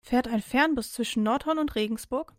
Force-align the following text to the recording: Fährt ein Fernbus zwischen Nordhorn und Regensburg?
Fährt 0.03 0.27
ein 0.27 0.41
Fernbus 0.41 0.91
zwischen 0.93 1.21
Nordhorn 1.23 1.59
und 1.59 1.75
Regensburg? 1.75 2.27